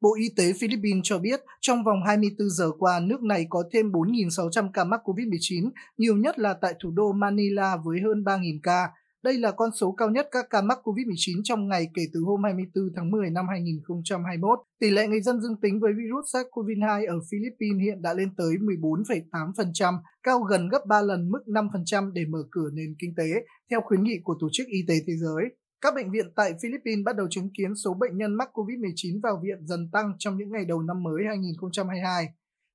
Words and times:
Bộ 0.00 0.14
Y 0.18 0.28
tế 0.36 0.52
Philippines 0.60 1.00
cho 1.02 1.18
biết 1.18 1.40
trong 1.60 1.84
vòng 1.84 2.02
24 2.06 2.50
giờ 2.50 2.70
qua, 2.78 3.00
nước 3.00 3.22
này 3.22 3.46
có 3.50 3.64
thêm 3.72 3.92
4.600 3.92 4.70
ca 4.74 4.84
mắc 4.84 5.00
COVID-19, 5.04 5.70
nhiều 5.98 6.16
nhất 6.16 6.38
là 6.38 6.54
tại 6.54 6.74
thủ 6.82 6.90
đô 6.90 7.12
Manila 7.12 7.76
với 7.84 8.00
hơn 8.00 8.24
3.000 8.24 8.58
ca. 8.62 8.88
Đây 9.22 9.38
là 9.38 9.50
con 9.50 9.70
số 9.80 9.92
cao 9.92 10.10
nhất 10.10 10.28
các 10.30 10.46
ca 10.50 10.62
mắc 10.62 10.78
COVID-19 10.84 11.40
trong 11.44 11.68
ngày 11.68 11.86
kể 11.94 12.02
từ 12.12 12.20
hôm 12.20 12.44
24 12.44 12.84
tháng 12.96 13.10
10 13.10 13.30
năm 13.30 13.46
2021. 13.50 14.58
Tỷ 14.80 14.90
lệ 14.90 15.06
người 15.06 15.20
dân 15.20 15.40
dương 15.40 15.60
tính 15.62 15.80
với 15.80 15.92
virus 15.92 16.36
SARS-CoV-2 16.36 17.08
ở 17.08 17.20
Philippines 17.30 17.84
hiện 17.84 18.02
đã 18.02 18.14
lên 18.14 18.34
tới 18.36 18.54
14,8%, 18.60 19.94
cao 20.22 20.40
gần 20.40 20.68
gấp 20.68 20.80
3 20.88 21.02
lần 21.02 21.30
mức 21.30 21.42
5% 21.46 22.12
để 22.12 22.24
mở 22.28 22.38
cửa 22.50 22.70
nền 22.72 22.94
kinh 22.98 23.14
tế, 23.16 23.28
theo 23.70 23.80
khuyến 23.84 24.02
nghị 24.02 24.20
của 24.24 24.34
Tổ 24.40 24.48
chức 24.52 24.66
Y 24.66 24.84
tế 24.88 24.94
Thế 25.06 25.12
giới. 25.16 25.44
Các 25.80 25.94
bệnh 25.94 26.10
viện 26.10 26.26
tại 26.36 26.52
Philippines 26.62 27.04
bắt 27.04 27.16
đầu 27.16 27.26
chứng 27.30 27.50
kiến 27.58 27.74
số 27.74 27.94
bệnh 27.94 28.16
nhân 28.16 28.34
mắc 28.34 28.50
COVID-19 28.52 29.20
vào 29.22 29.40
viện 29.42 29.66
dần 29.66 29.90
tăng 29.92 30.12
trong 30.18 30.36
những 30.36 30.52
ngày 30.52 30.64
đầu 30.64 30.82
năm 30.82 31.02
mới 31.02 31.24
2022. 31.28 32.26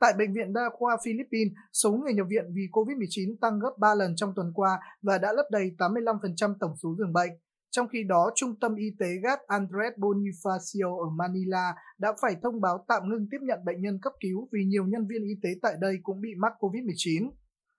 Tại 0.00 0.12
Bệnh 0.18 0.34
viện 0.34 0.52
Đa 0.52 0.62
khoa 0.72 0.96
Philippines, 1.04 1.52
số 1.72 1.92
người 1.92 2.14
nhập 2.14 2.26
viện 2.30 2.44
vì 2.54 2.62
COVID-19 2.72 3.36
tăng 3.40 3.58
gấp 3.58 3.70
3 3.78 3.94
lần 3.94 4.16
trong 4.16 4.32
tuần 4.36 4.52
qua 4.54 4.78
và 5.02 5.18
đã 5.18 5.32
lấp 5.32 5.46
đầy 5.50 5.70
85% 5.78 6.54
tổng 6.60 6.76
số 6.82 6.94
giường 6.98 7.12
bệnh. 7.12 7.30
Trong 7.70 7.88
khi 7.88 8.04
đó, 8.08 8.30
Trung 8.34 8.54
tâm 8.60 8.74
Y 8.74 8.86
tế 8.98 9.06
Gat 9.22 9.38
Andres 9.46 9.92
Bonifacio 9.96 10.98
ở 10.98 11.10
Manila 11.10 11.74
đã 11.98 12.12
phải 12.22 12.36
thông 12.42 12.60
báo 12.60 12.84
tạm 12.88 13.08
ngưng 13.08 13.28
tiếp 13.30 13.38
nhận 13.42 13.64
bệnh 13.64 13.80
nhân 13.80 13.98
cấp 14.02 14.12
cứu 14.20 14.48
vì 14.52 14.64
nhiều 14.64 14.84
nhân 14.86 15.06
viên 15.08 15.22
y 15.22 15.34
tế 15.42 15.48
tại 15.62 15.74
đây 15.80 15.98
cũng 16.02 16.20
bị 16.20 16.28
mắc 16.38 16.52
COVID-19. 16.60 17.30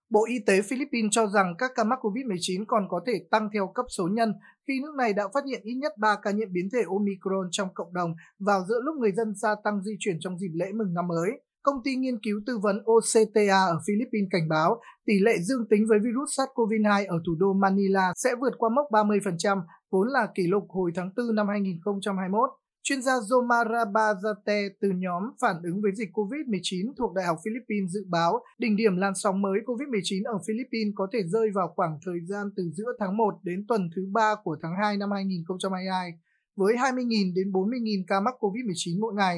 Bộ 0.09 0.25
Y 0.27 0.39
tế 0.45 0.61
Philippines 0.61 1.09
cho 1.11 1.27
rằng 1.27 1.55
các 1.57 1.71
ca 1.75 1.83
mắc 1.83 1.99
COVID-19 2.01 2.63
còn 2.67 2.87
có 2.89 3.01
thể 3.07 3.13
tăng 3.31 3.49
theo 3.53 3.71
cấp 3.75 3.85
số 3.97 4.07
nhân 4.11 4.33
khi 4.67 4.73
nước 4.81 4.95
này 4.97 5.13
đã 5.13 5.23
phát 5.33 5.43
hiện 5.47 5.61
ít 5.63 5.75
nhất 5.75 5.91
3 5.97 6.15
ca 6.21 6.31
nhiễm 6.31 6.51
biến 6.51 6.69
thể 6.73 6.79
Omicron 6.87 7.47
trong 7.51 7.67
cộng 7.73 7.93
đồng 7.93 8.13
vào 8.39 8.65
giữa 8.69 8.79
lúc 8.83 8.95
người 8.95 9.11
dân 9.11 9.35
gia 9.35 9.55
tăng 9.63 9.83
di 9.83 9.91
chuyển 9.99 10.17
trong 10.19 10.37
dịp 10.39 10.51
lễ 10.53 10.65
mừng 10.75 10.93
năm 10.93 11.07
mới. 11.07 11.29
Công 11.63 11.75
ty 11.83 11.95
nghiên 11.95 12.19
cứu 12.23 12.41
tư 12.45 12.57
vấn 12.63 12.83
OCTA 12.85 13.65
ở 13.65 13.79
Philippines 13.87 14.29
cảnh 14.31 14.49
báo 14.49 14.81
tỷ 15.05 15.13
lệ 15.19 15.33
dương 15.41 15.67
tính 15.69 15.85
với 15.89 15.99
virus 15.99 16.39
SARS-CoV-2 16.39 17.07
ở 17.07 17.17
thủ 17.25 17.35
đô 17.39 17.53
Manila 17.53 18.11
sẽ 18.15 18.35
vượt 18.41 18.53
qua 18.57 18.69
mốc 18.75 18.87
30%, 18.91 19.61
vốn 19.91 20.07
là 20.07 20.27
kỷ 20.35 20.47
lục 20.47 20.63
hồi 20.69 20.91
tháng 20.95 21.09
4 21.17 21.35
năm 21.35 21.47
2021. 21.47 22.49
Chuyên 22.89 23.01
gia 23.01 23.11
Zomara 23.11 23.91
Bazate 23.91 24.69
từ 24.81 24.89
nhóm 24.95 25.23
phản 25.41 25.55
ứng 25.63 25.81
với 25.81 25.91
dịch 25.95 26.09
COVID-19 26.13 26.93
thuộc 26.97 27.13
Đại 27.13 27.25
học 27.25 27.37
Philippines 27.45 27.89
dự 27.93 28.05
báo 28.09 28.39
đỉnh 28.59 28.75
điểm 28.75 28.97
làn 28.97 29.13
sóng 29.15 29.41
mới 29.41 29.59
COVID-19 29.65 30.23
ở 30.25 30.37
Philippines 30.47 30.93
có 30.95 31.07
thể 31.13 31.19
rơi 31.25 31.49
vào 31.55 31.73
khoảng 31.75 31.99
thời 32.05 32.19
gian 32.29 32.47
từ 32.55 32.63
giữa 32.73 32.91
tháng 32.99 33.17
1 33.17 33.33
đến 33.43 33.65
tuần 33.67 33.89
thứ 33.95 34.01
3 34.13 34.35
của 34.43 34.57
tháng 34.61 34.71
2 34.81 34.97
năm 34.97 35.11
2022, 35.11 36.11
với 36.55 36.75
20.000 36.75 37.33
đến 37.35 37.51
40.000 37.51 38.03
ca 38.07 38.19
mắc 38.19 38.33
COVID-19 38.39 39.01
mỗi 39.01 39.13
ngày. 39.13 39.37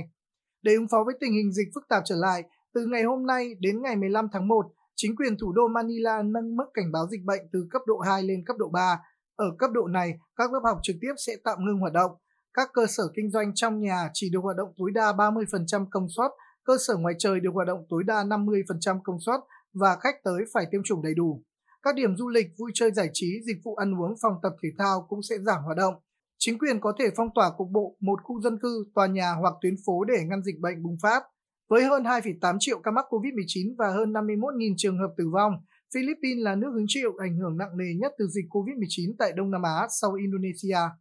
Để 0.62 0.74
ứng 0.74 0.88
phó 0.92 1.04
với 1.06 1.16
tình 1.20 1.34
hình 1.34 1.54
dịch 1.54 1.68
phức 1.76 1.84
tạp 1.90 2.04
trở 2.06 2.16
lại, 2.16 2.44
từ 2.74 2.86
ngày 2.86 3.04
hôm 3.04 3.26
nay 3.26 3.54
đến 3.60 3.82
ngày 3.82 3.96
15 3.96 4.28
tháng 4.34 4.48
1, 4.48 4.66
chính 4.96 5.16
quyền 5.16 5.38
thủ 5.38 5.52
đô 5.52 5.68
Manila 5.68 6.24
nâng 6.24 6.56
mức 6.56 6.66
cảnh 6.74 6.92
báo 6.92 7.08
dịch 7.12 7.24
bệnh 7.26 7.42
từ 7.54 7.68
cấp 7.72 7.82
độ 7.88 8.00
2 8.00 8.24
lên 8.24 8.44
cấp 8.46 8.56
độ 8.60 8.70
3. 8.74 9.00
Ở 9.36 9.46
cấp 9.60 9.72
độ 9.74 9.88
này, 9.88 10.14
các 10.36 10.54
lớp 10.54 10.62
học 10.64 10.80
trực 10.84 10.96
tiếp 11.02 11.14
sẽ 11.18 11.34
tạm 11.44 11.58
ngưng 11.66 11.80
hoạt 11.80 11.94
động. 11.94 12.12
Các 12.60 12.70
cơ 12.74 12.88
sở 12.88 13.04
kinh 13.16 13.32
doanh 13.32 13.52
trong 13.56 13.82
nhà 13.82 14.10
chỉ 14.14 14.30
được 14.30 14.40
hoạt 14.44 14.58
động 14.58 14.70
tối 14.78 14.92
đa 14.94 15.12
30% 15.12 15.86
công 15.92 16.08
suất, 16.18 16.32
cơ 16.66 16.74
sở 16.88 16.96
ngoài 16.98 17.14
trời 17.20 17.40
được 17.40 17.50
hoạt 17.54 17.68
động 17.68 17.86
tối 17.90 18.04
đa 18.08 18.24
50% 18.24 19.00
công 19.04 19.20
suất 19.26 19.40
và 19.74 19.98
khách 20.02 20.16
tới 20.24 20.42
phải 20.54 20.66
tiêm 20.72 20.82
chủng 20.84 21.04
đầy 21.04 21.14
đủ. 21.14 21.44
Các 21.82 21.96
điểm 21.96 22.16
du 22.18 22.30
lịch, 22.30 22.48
vui 22.60 22.72
chơi 22.74 22.92
giải 22.92 23.10
trí, 23.14 23.28
dịch 23.46 23.58
vụ 23.66 23.76
ăn 23.76 24.02
uống, 24.02 24.14
phòng 24.22 24.34
tập 24.44 24.54
thể 24.64 24.70
thao 24.78 25.06
cũng 25.10 25.20
sẽ 25.30 25.36
giảm 25.40 25.64
hoạt 25.64 25.78
động. 25.78 25.94
Chính 26.40 26.60
quyền 26.60 26.80
có 26.82 26.94
thể 27.00 27.06
phong 27.18 27.28
tỏa 27.36 27.52
cục 27.58 27.68
bộ 27.72 27.98
một 28.00 28.20
khu 28.24 28.42
dân 28.42 28.60
cư, 28.62 28.86
tòa 28.96 29.08
nhà 29.08 29.32
hoặc 29.32 29.54
tuyến 29.62 29.76
phố 29.86 30.04
để 30.04 30.24
ngăn 30.26 30.44
dịch 30.44 30.60
bệnh 30.60 30.84
bùng 30.84 30.98
phát. 31.02 31.24
Với 31.70 31.84
hơn 31.84 32.04
2,8 32.04 32.58
triệu 32.60 32.80
ca 32.84 32.92
mắc 32.92 33.06
COVID-19 33.10 33.76
và 33.78 33.88
hơn 33.92 34.14
51.000 34.14 34.74
trường 34.78 34.98
hợp 34.98 35.14
tử 35.18 35.30
vong, 35.34 35.54
Philippines 35.94 36.44
là 36.44 36.56
nước 36.56 36.72
hứng 36.74 36.86
chịu 36.88 37.12
ảnh 37.24 37.38
hưởng 37.38 37.58
nặng 37.58 37.78
nề 37.78 37.94
nhất 38.00 38.12
từ 38.20 38.28
dịch 38.28 38.46
COVID-19 38.50 39.14
tại 39.20 39.32
Đông 39.36 39.52
Nam 39.52 39.62
Á 39.64 39.88
sau 40.02 40.14
Indonesia. 40.14 40.90